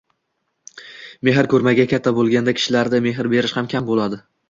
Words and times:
Mehr 1.29 1.51
ko‘rmay 1.53 1.85
katta 1.93 2.17
bo‘lgan 2.19 2.53
kishilarda 2.59 3.05
mehr 3.11 3.33
berish 3.39 3.59
ham 3.63 3.73
kamroq 3.79 3.93
bo‘ladi 3.97 4.25